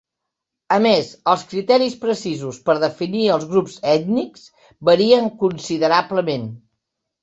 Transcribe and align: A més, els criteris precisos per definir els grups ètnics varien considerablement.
A 0.77 0.79
més, 0.85 1.11
els 1.33 1.43
criteris 1.51 1.99
precisos 2.07 2.59
per 2.71 2.77
definir 2.87 3.23
els 3.37 3.47
grups 3.55 3.79
ètnics 3.95 4.51
varien 4.93 5.33
considerablement. 5.47 6.55